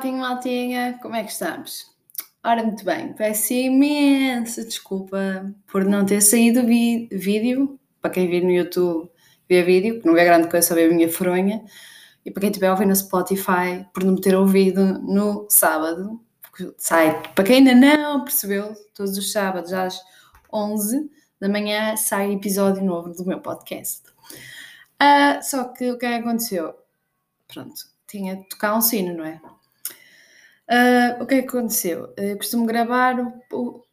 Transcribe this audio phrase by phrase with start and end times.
[0.00, 0.98] Popping, maltinha?
[1.02, 1.84] Como é que estamos?
[2.42, 7.78] Ora, muito bem, peço imensa desculpa por não ter saído vídeo.
[8.00, 9.10] Para quem vir no YouTube,
[9.46, 11.62] vê vídeo, que não é grande coisa saber a minha fronha.
[12.24, 16.18] E para quem estiver a ouvir no Spotify, por não me ter ouvido no sábado,
[16.78, 20.00] sai, para quem ainda não percebeu, todos os sábados às
[20.50, 24.04] 11 da manhã sai episódio novo do meu podcast.
[24.94, 26.74] Uh, só que o que é aconteceu?
[27.46, 29.38] Pronto, tinha de tocar um sino, não é?
[30.70, 32.14] Uh, o que é que aconteceu?
[32.16, 33.16] Eu costumo gravar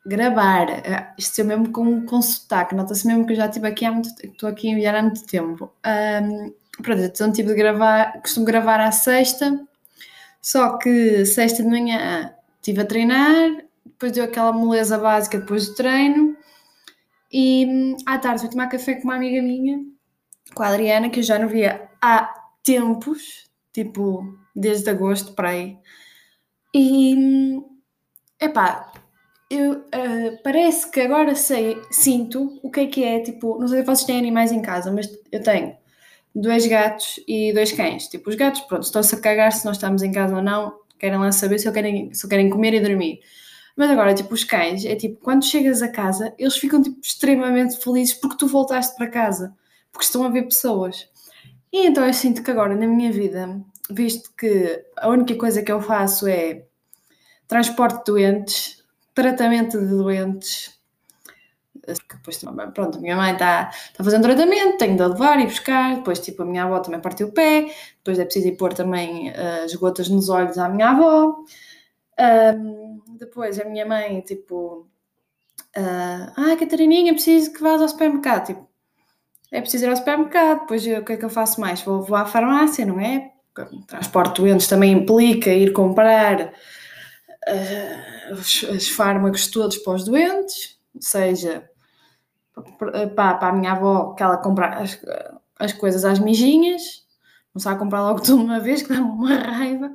[0.07, 3.83] gravar, uh, isto é mesmo com, com sotaque, nota-se mesmo que eu já estive aqui
[3.83, 5.71] há muito estou aqui a enviar há muito tempo.
[5.85, 9.59] Um, pronto, então tive de gravar, costumo gravar à sexta,
[10.41, 15.75] só que sexta de manhã estive a treinar, depois deu aquela moleza básica depois do
[15.75, 16.37] treino,
[17.31, 19.79] e à tarde fui tomar café com uma amiga minha,
[20.53, 22.33] com a Adriana, que eu já não via há
[22.63, 25.77] tempos, tipo, desde agosto para aí.
[26.73, 27.59] E,
[28.39, 28.91] epá,
[29.49, 33.79] eu, uh, parece que agora sei, sinto o que é que é, tipo, não sei
[33.79, 35.75] se vocês têm animais em casa, mas eu tenho
[36.35, 38.07] dois gatos e dois cães.
[38.07, 41.17] Tipo, os gatos, pronto, estão-se a cagar se nós estamos em casa ou não, querem
[41.17, 43.21] lá saber se, querem, se querem comer e dormir.
[43.75, 47.77] Mas agora, tipo, os cães, é tipo, quando chegas a casa, eles ficam, tipo, extremamente
[47.77, 49.55] felizes porque tu voltaste para casa,
[49.91, 51.07] porque estão a ver pessoas.
[51.71, 55.71] E então eu sinto que agora na minha vida, visto que a única coisa que
[55.71, 56.65] eu faço é
[57.47, 60.77] transporte de doentes, tratamento de doentes,
[62.11, 62.43] depois,
[62.73, 63.65] pronto, a minha mãe está
[63.95, 67.27] tá fazendo tratamento, tenho de levar e buscar, depois tipo a minha avó também partiu
[67.27, 70.89] o pé, depois é preciso ir pôr também uh, as gotas nos olhos à minha
[70.89, 71.37] avó,
[72.19, 74.87] um, depois a minha mãe tipo,
[75.77, 78.67] uh, ah Catarininha, preciso que vás ao supermercado, tipo,
[79.51, 81.81] é preciso ir ao supermercado, depois o que é que eu faço mais?
[81.81, 83.31] Vou, vou à farmácia, não é?
[83.87, 86.53] Transporte doentes também implica ir comprar
[87.47, 91.69] uh, os, os, fármacos todos para os doentes, ou seja,
[92.77, 94.99] para, para a minha avó que ela compra as,
[95.57, 97.05] as coisas às mijinhas,
[97.53, 99.91] não sabe comprar logo tudo uma vez, que dá uma raiva.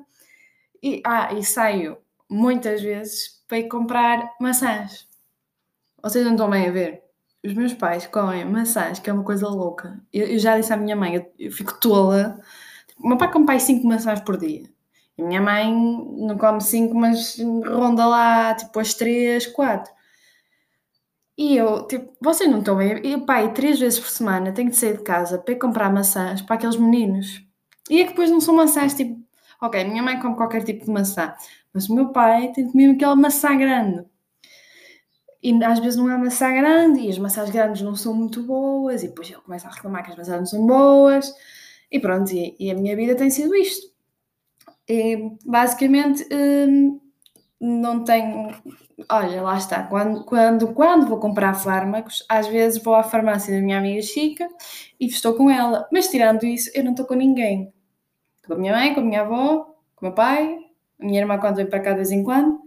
[0.83, 1.99] E, ah, e saio
[2.29, 5.06] muitas vezes para ir comprar maçãs.
[6.03, 7.03] Vocês não estão bem a ver?
[7.44, 10.00] os meus pais comem maçãs, que é uma coisa louca.
[10.12, 12.41] Eu, eu já disse à minha mãe, eu, eu fico tola.
[12.98, 14.64] O meu pai come pai 5 maçãs por dia.
[15.19, 19.92] A minha mãe não come 5, mas ronda lá, tipo, as 3, 4.
[21.36, 23.00] E eu, tipo, vocês não estão bem.
[23.04, 25.92] E o pai, três vezes por semana, tem de sair de casa para ir comprar
[25.92, 27.42] maçãs para aqueles meninos.
[27.91, 29.20] E é que depois não são maçãs tipo.
[29.60, 31.34] Ok, minha mãe come qualquer tipo de maçã,
[31.72, 34.04] mas o meu pai tem de comer aquela maçã grande.
[35.42, 39.02] E às vezes não é maçã grande e as maçãs grandes não são muito boas,
[39.02, 41.32] e depois ele começa a reclamar que as maçãs não são boas,
[41.92, 43.92] e pronto, e, e a minha vida tem sido isto.
[44.88, 46.98] E basicamente hum,
[47.60, 48.48] não tenho.
[49.10, 49.84] Olha, lá está.
[49.84, 54.48] Quando, quando, quando vou comprar fármacos, às vezes vou à farmácia da minha amiga Chica
[54.98, 55.86] e estou com ela.
[55.92, 57.72] Mas tirando isso, eu não estou com ninguém.
[58.36, 60.58] Estou com a minha mãe, com a minha avó, com o meu pai,
[60.98, 62.58] a minha irmã quando vem para cá de vez em quando.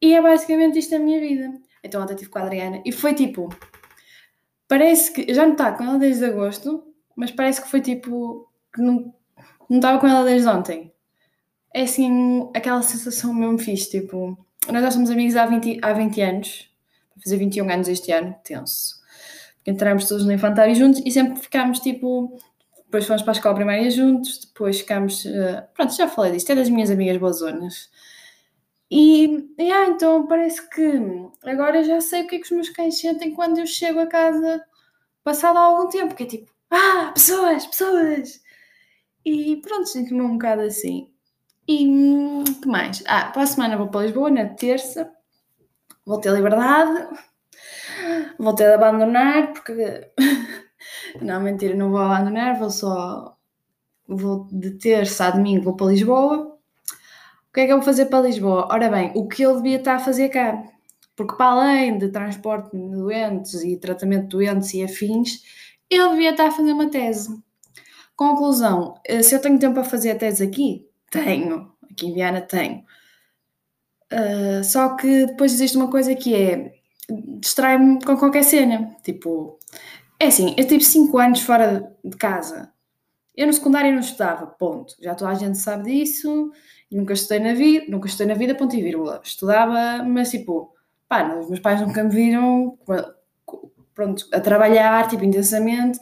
[0.00, 1.52] E é basicamente isto a minha vida.
[1.82, 3.48] Então ontem estive com a Adriana e foi tipo.
[4.68, 5.34] Parece que.
[5.34, 8.48] Já não está com ela desde agosto, mas parece que foi tipo.
[8.74, 9.14] que não,
[9.68, 10.92] não estava com ela desde ontem.
[11.74, 14.36] É assim, aquela sensação mesmo fixe, tipo.
[14.70, 16.70] Nós já somos amigos há 20, há 20 anos,
[17.14, 19.00] vou fazer 21 anos este ano, tenso.
[19.66, 22.36] Entramos todos no infantário juntos e sempre ficámos tipo.
[22.84, 25.24] Depois fomos para a escola primária juntos, depois ficámos.
[25.24, 27.90] Uh, pronto, já falei disto, é das minhas amigas boazonas.
[28.90, 31.00] E, e ah, então parece que
[31.46, 34.06] agora já sei o que é que os meus cães sentem quando eu chego a
[34.06, 34.62] casa
[35.24, 38.42] passado algum tempo, que é tipo, ah, pessoas, pessoas!
[39.24, 41.10] E pronto, sinto-me um bocado assim.
[41.68, 43.02] E o que mais?
[43.06, 45.12] Ah, para a semana vou para Lisboa, na terça,
[46.04, 47.08] vou ter liberdade,
[48.38, 50.10] vou ter de abandonar, porque.
[51.22, 53.36] não, mentira, não vou abandonar, vou só.
[54.08, 56.52] Vou de terça a domingo, vou para Lisboa
[57.52, 58.66] o que é que eu vou fazer para Lisboa?
[58.70, 60.64] Ora bem, o que ele devia estar a fazer cá.
[61.14, 65.42] Porque para além de transporte de doentes e tratamento de doentes e afins,
[65.94, 67.42] ele devia estar a fazer uma tese.
[68.16, 71.72] Conclusão, eh, se eu tenho tempo para fazer a tese aqui, tenho.
[71.90, 72.84] Aqui em Viana tenho.
[74.12, 76.72] Uh, só que depois existe uma coisa que é
[77.40, 78.94] distrai-me com qualquer cena.
[79.02, 79.58] Tipo,
[80.20, 82.72] é assim, eu tive 5 anos fora de casa.
[83.34, 84.94] Eu no secundário não estudava, ponto.
[85.00, 86.50] Já toda a gente sabe disso.
[86.90, 89.20] Nunca estudei na vida, nunca estudei na vida, ponto e vírgula.
[89.24, 90.74] Estudava, mas tipo,
[91.08, 92.78] pá, os meus pais nunca me viram,
[93.94, 95.98] pronto, a trabalhar, tipo, intensamente.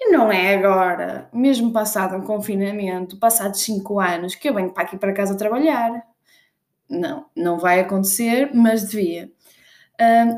[0.00, 4.84] E não é agora, mesmo passado um confinamento, passados cinco anos, que eu venho para
[4.84, 6.04] aqui para casa trabalhar.
[6.88, 9.30] Não, não vai acontecer, mas devia.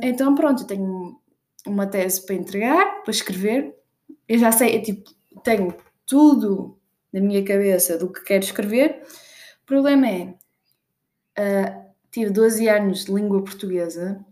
[0.02, 1.18] Então, pronto, eu tenho
[1.66, 3.74] uma tese para entregar, para escrever.
[4.28, 5.10] Eu já sei, eu, tipo,
[5.42, 5.74] tenho
[6.06, 6.78] tudo
[7.12, 9.02] na minha cabeça do que quero escrever.
[9.62, 10.34] O problema é,
[11.38, 14.24] uh, tive 12 anos de língua portuguesa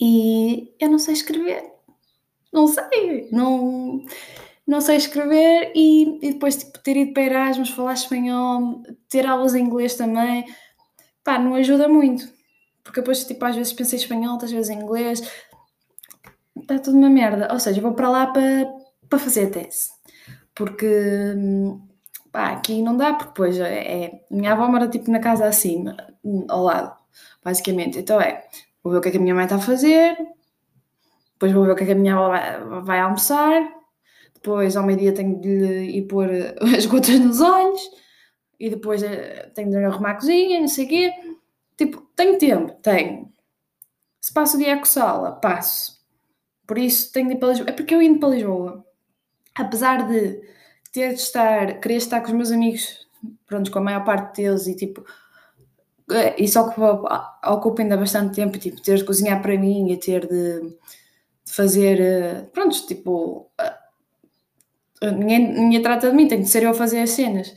[0.00, 1.62] e eu não sei escrever.
[2.52, 4.04] Não sei, não,
[4.66, 9.54] não sei escrever e, e depois tipo, ter ido para Erasmus, falar espanhol, ter aulas
[9.54, 10.44] em inglês também,
[11.24, 12.32] pá, não ajuda muito.
[12.82, 15.22] Porque depois, tipo, às vezes pensei espanhol, outras vezes em inglês,
[16.60, 17.48] está tudo uma merda.
[17.52, 18.66] Ou seja, vou para lá para,
[19.08, 19.90] para fazer a tese.
[20.54, 20.86] Porque,
[22.32, 25.96] pá, aqui não dá, porque depois é, é minha avó mora tipo na casa acima,
[26.48, 26.96] ao lado,
[27.44, 27.98] basicamente.
[27.98, 28.44] Então é,
[28.82, 30.16] vou ver o que é que a minha mãe está a fazer,
[31.32, 33.68] depois vou ver o que é que a minha avó vai, vai almoçar,
[34.34, 36.28] depois ao meio-dia tenho de lhe ir pôr
[36.76, 37.80] as gotas nos olhos,
[38.60, 41.12] e depois eh, tenho de arrumar a cozinha, não sei o quê.
[41.78, 43.32] Tipo, tenho tempo, tenho.
[44.20, 45.98] Se passo o dia a coçá-la, passo.
[46.66, 47.70] Por isso tenho de ir para Lisboa.
[47.70, 48.84] É porque eu indo para Lisboa,
[49.54, 50.42] apesar de
[50.92, 53.08] ter de estar, querer estar com os meus amigos,
[53.46, 55.04] pronto, com a maior parte deles e tipo,
[56.38, 60.60] isso ocupa, ocupa ainda bastante tempo, tipo, ter de cozinhar para mim e ter de,
[61.44, 63.50] de fazer, eh, pronto, tipo,
[65.02, 67.54] ninguém, ninguém trata de mim, tem de ser eu a fazer as cenas.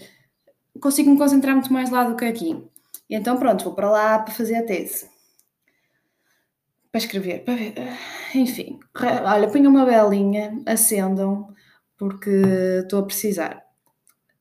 [0.80, 2.64] Consigo me concentrar muito mais lá do que aqui.
[3.10, 5.10] E então, pronto, vou para lá para fazer a tese.
[6.92, 7.74] Para escrever, para ver.
[8.36, 8.80] Enfim,
[9.26, 11.54] olha, ponham uma belinha, acendam,
[11.98, 12.30] porque
[12.84, 13.64] estou a precisar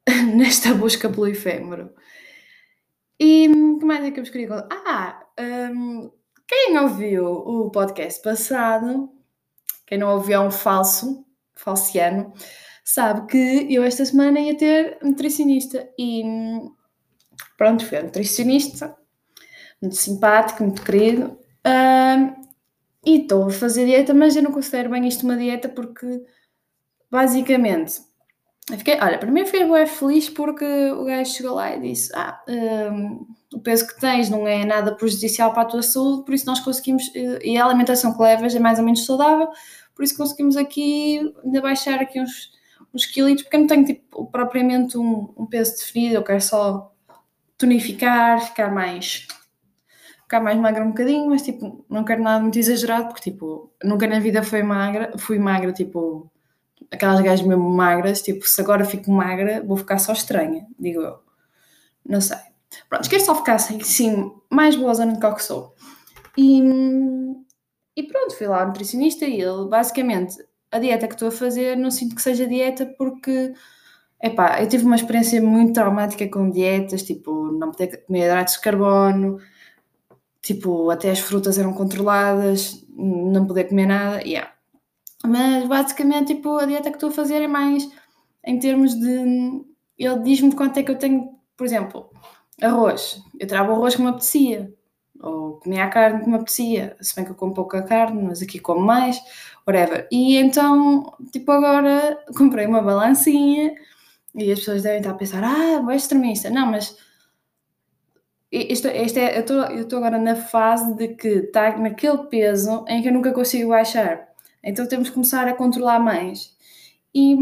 [0.34, 1.92] nesta busca pelo efêmero.
[3.18, 3.48] E
[3.82, 4.68] que mais é que eu vos queria contar?
[4.86, 6.10] Ah, um,
[6.46, 9.10] quem ouviu o podcast passado,
[9.86, 12.32] quem não ouviu é um falso, falciano,
[12.84, 16.22] sabe que eu esta semana ia ter nutricionista e
[17.58, 18.96] pronto, foi um nutricionista,
[19.80, 21.38] muito simpático, muito querido.
[21.66, 22.42] Uh,
[23.04, 26.24] e estou a fazer dieta, mas eu não considero bem isto uma dieta porque
[27.10, 28.00] basicamente
[28.78, 33.26] fiquei, olha, primeiro fiquei bem feliz porque o gajo chegou lá e disse: Ah, um,
[33.52, 36.60] o peso que tens não é nada prejudicial para a tua saúde, por isso nós
[36.60, 39.48] conseguimos, eh, e a alimentação que levas é mais ou menos saudável,
[39.94, 42.50] por isso conseguimos aqui ainda baixar aqui uns,
[42.94, 46.92] uns quilos, porque eu não tenho tipo, propriamente um, um peso definido, eu quero só
[47.58, 49.26] tonificar, ficar mais
[50.22, 54.06] ficar mais magra um bocadinho, mas tipo, não quero nada muito exagerado, porque tipo, nunca
[54.06, 56.30] na vida fui magra, fui magra, tipo,
[56.90, 61.18] aquelas gajas mesmo magras, tipo, se agora fico magra, vou ficar só estranha, digo eu.
[62.04, 62.38] Não sei.
[62.88, 65.74] Pronto, quero só ficar assim, sim, mais boa zona do que sou.
[66.36, 66.62] E,
[67.96, 70.36] e pronto, fui lá ao nutricionista e ele, basicamente,
[70.70, 73.54] a dieta que estou a fazer, não sinto que seja dieta porque
[74.22, 78.60] Epá, eu tive uma experiência muito traumática com dietas, tipo, não poder comer hidratos de
[78.60, 79.38] carbono,
[80.40, 84.51] tipo, até as frutas eram controladas, não poder comer nada, yeah.
[85.26, 87.88] Mas basicamente, tipo, a dieta que estou a fazer é mais
[88.44, 89.64] em termos de.
[89.98, 92.10] Ele diz-me quanto é que eu tenho, por exemplo,
[92.60, 93.22] arroz.
[93.38, 94.72] Eu trago o arroz que me apetecia,
[95.20, 98.42] ou comia a carne que me apetecia, se bem que eu como pouca carne, mas
[98.42, 99.20] aqui como mais,
[99.66, 100.08] whatever.
[100.10, 103.74] E então, tipo, agora comprei uma balancinha
[104.34, 106.50] e as pessoas devem estar a pensar, ah, é extremista.
[106.50, 106.96] Não, mas
[108.50, 113.08] isto, isto é, eu estou agora na fase de que está naquele peso em que
[113.08, 114.31] eu nunca consigo baixar.
[114.62, 116.56] Então temos que começar a controlar mais.
[117.14, 117.36] E,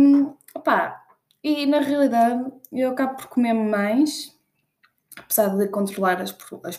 [0.55, 1.05] opá,
[1.43, 4.37] e na realidade eu acabo por comer mais,
[5.17, 6.77] apesar de controlar as, as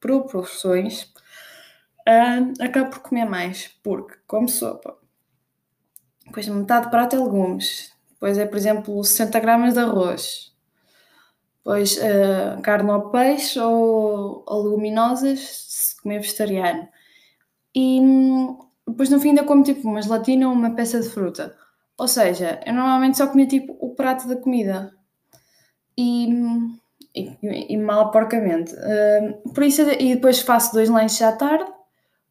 [0.00, 1.02] proporções,
[2.08, 4.96] uh, acabo por comer mais, porque como sopa,
[6.26, 10.50] depois metade de prato é legumes, Pois é, por exemplo, 60 gramas de arroz.
[11.58, 16.88] Depois uh, carne ou peixe ou, ou leguminosas, se comer vegetariano.
[17.74, 18.00] E
[18.86, 21.56] depois no fim ainda como tipo uma gelatina ou uma peça de fruta.
[21.96, 24.92] Ou seja, eu normalmente só comia tipo o prato da comida.
[25.96, 26.28] E,
[27.14, 28.74] e, e mal porcamente.
[28.74, 31.70] Uh, por isso, e depois faço dois lanches à tarde,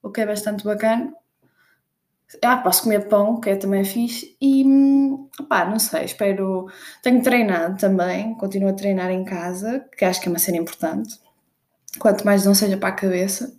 [0.01, 1.13] o que é bastante bacana.
[2.41, 4.36] Ah, posso comer pão, que é também fixe.
[4.41, 4.65] E
[5.48, 6.67] pá, não sei, espero.
[7.01, 11.19] Tenho treinado também, continuo a treinar em casa, que acho que é uma cena importante.
[12.00, 13.55] Quanto mais não seja para a cabeça.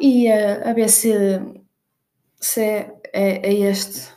[0.00, 1.12] E uh, a ver se,
[2.40, 4.08] se é, é, este,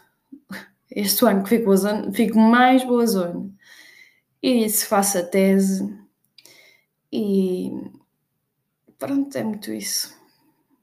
[0.91, 1.71] este ano que fico,
[2.13, 3.49] fico mais boa zona.
[4.41, 5.91] E se faço a tese.
[7.11, 7.71] E
[8.99, 10.15] pronto, é muito isso.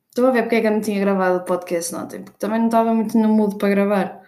[0.09, 2.59] Estou a ver porque é que eu não tinha gravado o podcast ontem, porque também
[2.59, 4.23] não estava muito no mood para gravar.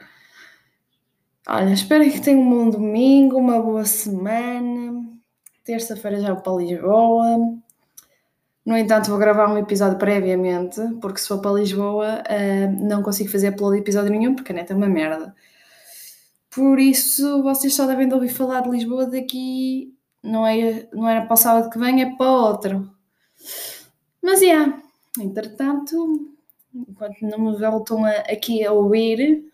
[1.48, 5.04] Olha, espero que tenham um bom domingo, uma boa semana.
[5.64, 7.60] Terça-feira já vou para Lisboa.
[8.64, 13.30] No entanto, vou gravar um episódio previamente, porque se for para Lisboa uh, não consigo
[13.30, 15.34] fazer upload de episódio nenhum, porque a net é uma merda.
[16.50, 19.94] Por isso, vocês só devem de ouvir falar de Lisboa daqui.
[20.22, 22.90] Não, é, não era para o sábado que vem, é para outro.
[24.22, 24.82] Mas, é, yeah,
[25.18, 26.34] entretanto,
[26.74, 29.44] enquanto não me voltam a, aqui a ouvir.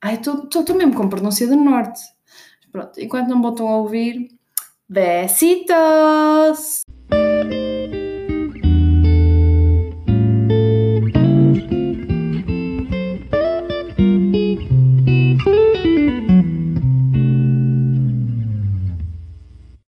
[0.00, 2.00] Ai, estou mesmo com pronúncia do norte.
[2.72, 4.28] Pronto, enquanto não me voltam a ouvir,
[4.88, 6.87] besitos!